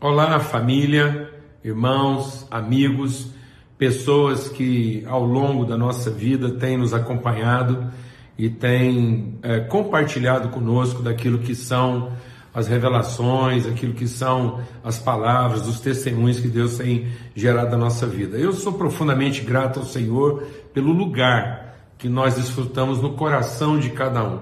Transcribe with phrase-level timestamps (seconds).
[0.00, 1.28] Olá, família,
[1.64, 3.32] irmãos, amigos,
[3.76, 7.90] pessoas que ao longo da nossa vida têm nos acompanhado
[8.38, 12.12] e têm é, compartilhado conosco daquilo que são
[12.54, 18.06] as revelações, aquilo que são as palavras, os testemunhos que Deus tem gerado na nossa
[18.06, 18.38] vida.
[18.38, 24.22] Eu sou profundamente grato ao Senhor pelo lugar que nós desfrutamos no coração de cada
[24.22, 24.38] um.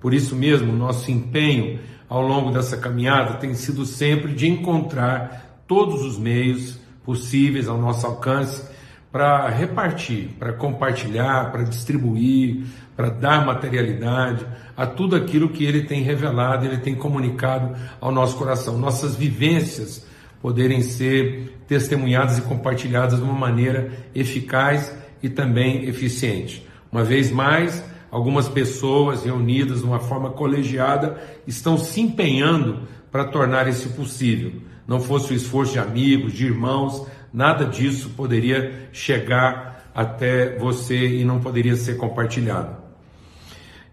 [0.00, 1.78] Por isso mesmo, nosso empenho
[2.08, 8.06] ao longo dessa caminhada tem sido sempre de encontrar todos os meios possíveis ao nosso
[8.06, 8.62] alcance
[9.10, 12.64] para repartir, para compartilhar, para distribuir,
[12.96, 14.44] para dar materialidade
[14.76, 18.76] a tudo aquilo que ele tem revelado, ele tem comunicado ao nosso coração.
[18.76, 20.04] Nossas vivências
[20.42, 24.92] poderem ser testemunhadas e compartilhadas de uma maneira eficaz
[25.22, 26.66] e também eficiente.
[26.90, 27.84] Uma vez mais,
[28.14, 34.52] algumas pessoas reunidas de uma forma colegiada estão se empenhando para tornar isso possível.
[34.86, 41.24] Não fosse o esforço de amigos, de irmãos, nada disso poderia chegar até você e
[41.24, 42.76] não poderia ser compartilhado.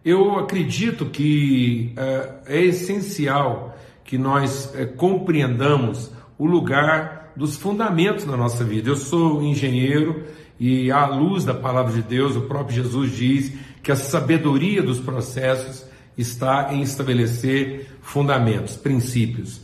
[0.05, 8.37] Eu acredito que é, é essencial que nós é, compreendamos o lugar dos fundamentos da
[8.37, 8.87] nossa vida.
[8.87, 10.23] Eu sou engenheiro
[10.59, 14.99] e, à luz da palavra de Deus, o próprio Jesus diz que a sabedoria dos
[14.99, 15.85] processos
[16.17, 19.61] está em estabelecer fundamentos, princípios.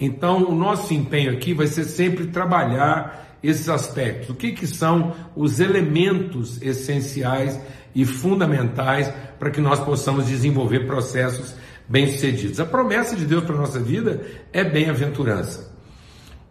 [0.00, 4.30] Então, o nosso empenho aqui vai ser sempre trabalhar esses aspectos.
[4.30, 7.58] O que, que são os elementos essenciais
[7.94, 11.54] e fundamentais para que nós possamos desenvolver processos
[11.88, 12.60] bem-sucedidos?
[12.60, 14.22] A promessa de Deus para a nossa vida
[14.52, 15.77] é bem-aventurança.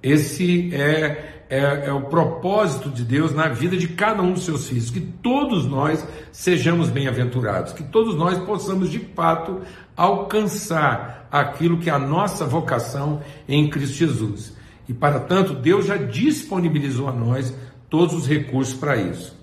[0.02, 4.68] Esse é é, é, o propósito de Deus na vida de cada um dos seus
[4.68, 9.62] filhos, que todos nós sejamos bem-aventurados, que todos nós possamos de fato
[9.96, 14.56] alcançar aquilo que é a nossa vocação em Cristo Jesus.
[14.88, 17.56] E para tanto, Deus já disponibilizou a nós
[17.90, 19.36] todos os recursos para isso.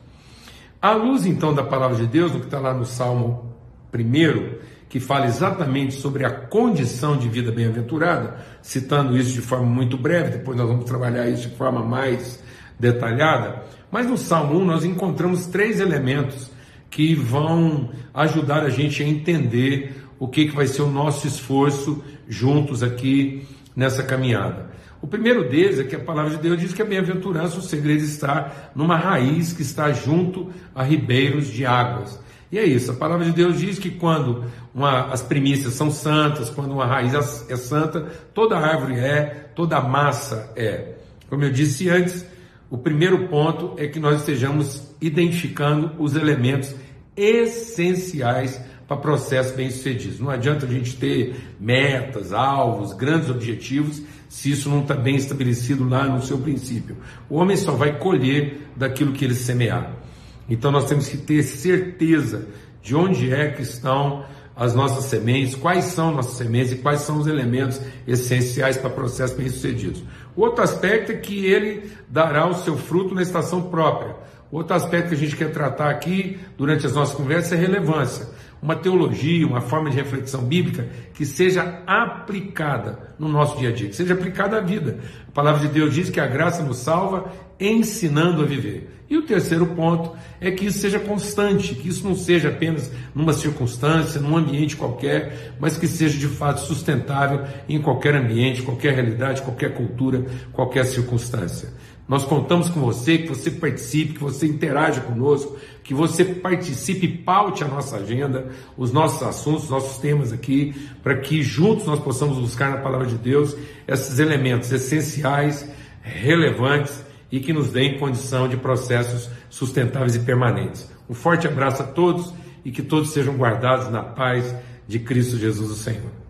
[0.81, 3.55] À luz então da palavra de Deus, no que está lá no Salmo
[3.95, 9.99] 1, que fala exatamente sobre a condição de vida bem-aventurada, citando isso de forma muito
[9.99, 12.41] breve, depois nós vamos trabalhar isso de forma mais
[12.79, 13.65] detalhada.
[13.91, 16.49] Mas no Salmo 1 nós encontramos três elementos
[16.89, 22.01] que vão ajudar a gente a entender o que, que vai ser o nosso esforço
[22.29, 24.71] juntos aqui nessa caminhada.
[25.03, 28.05] O primeiro deles é que a palavra de Deus diz que a bem-aventurança, o segredo
[28.05, 32.23] está numa raiz que está junto a ribeiros de águas.
[32.55, 36.49] E é isso, a palavra de Deus diz que quando uma, as primícias são santas,
[36.49, 37.13] quando uma raiz
[37.49, 40.95] é santa, toda árvore é, toda massa é.
[41.29, 42.25] Como eu disse antes,
[42.71, 46.73] o primeiro ponto é que nós estejamos identificando os elementos
[47.17, 50.21] essenciais para processos bem-sucedidos.
[50.21, 55.89] Não adianta a gente ter metas, alvos, grandes objetivos, se isso não está bem estabelecido
[55.89, 56.99] lá no seu princípio.
[57.29, 60.04] O homem só vai colher daquilo que ele semear.
[60.49, 62.47] Então nós temos que ter certeza
[62.83, 64.25] de onde é que estão
[64.57, 69.37] as nossas sementes, quais são nossas sementes e quais são os elementos essenciais para processos
[69.37, 70.03] bem-sucedidos.
[70.37, 74.15] Outro aspecto é que ele dará o seu fruto na estação própria.
[74.53, 78.29] Outro aspecto que a gente quer tratar aqui durante as nossas conversas é relevância.
[78.65, 83.91] Uma teologia, uma forma de reflexão bíblica que seja aplicada no nosso dia a dia,
[83.91, 85.01] que seja aplicada à vida.
[85.29, 87.31] A palavra de Deus diz que a graça nos salva
[87.61, 88.91] ensinando a viver.
[89.11, 93.35] E o terceiro ponto é que isso seja constante, que isso não seja apenas numa
[93.35, 99.43] circunstância, num ambiente qualquer, mas que seja de fato sustentável em qualquer ambiente, qualquer realidade,
[99.43, 101.69] qualquer cultura, qualquer circunstância.
[102.07, 107.19] Nós contamos com você, que você participe, que você interaja conosco, que você participe e
[107.19, 111.99] paute a nossa agenda, os nossos assuntos, os nossos temas aqui, para que juntos nós
[112.01, 113.57] possamos buscar na palavra de Deus
[113.89, 115.67] esses elementos essenciais,
[116.03, 120.91] relevantes e que nos deem condição de processos sustentáveis e permanentes.
[121.09, 124.55] Um forte abraço a todos e que todos sejam guardados na paz
[124.87, 126.24] de Cristo Jesus o Senhor.